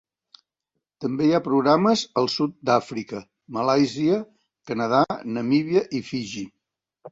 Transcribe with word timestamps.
També 1.03 1.27
hi 1.27 1.35
ha 1.37 1.41
programes 1.47 2.03
al 2.21 2.31
sud 2.37 2.55
d'Àfrica, 2.71 3.21
Malàisia, 3.59 4.19
Canadà, 4.73 5.05
Namíbia 5.39 5.87
i 6.01 6.05
Fiji. 6.11 6.47